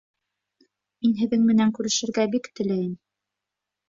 [1.03, 2.97] Мин һеҙҙең менән күрешергә бик теләйем